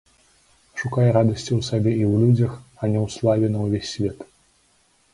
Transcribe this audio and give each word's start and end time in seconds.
Шукай 0.79 1.11
радасці 1.17 1.51
ў 1.59 1.67
сабе 1.69 1.91
і 2.01 2.09
ў 2.11 2.25
людзях, 2.25 2.51
а 2.83 2.83
не 2.91 2.99
ў 3.05 3.07
славе 3.21 3.47
на 3.55 3.59
ўвесь 3.71 3.91
свет. 3.97 4.17